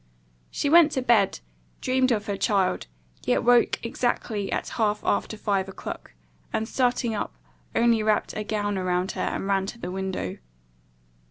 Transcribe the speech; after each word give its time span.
She 0.49 0.67
went 0.67 0.91
to 0.93 1.03
bed, 1.03 1.41
dreamed 1.79 2.11
of 2.11 2.25
her 2.25 2.35
child, 2.35 2.87
yet 3.23 3.43
woke 3.43 3.77
exactly 3.85 4.51
at 4.51 4.69
half 4.69 4.99
after 5.03 5.37
five 5.37 5.69
o'clock, 5.69 6.13
and 6.51 6.67
starting 6.67 7.13
up, 7.13 7.35
only 7.75 8.01
wrapped 8.01 8.35
a 8.35 8.43
gown 8.43 8.79
around 8.79 9.11
her, 9.11 9.21
and 9.21 9.45
ran 9.45 9.67
to 9.67 9.77
the 9.77 9.91
window. 9.91 10.39